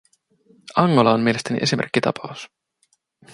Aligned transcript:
Angola 0.75 1.13
on 1.13 1.19
mielestäni 1.21 1.59
esimerkkitapaus. 1.61 2.49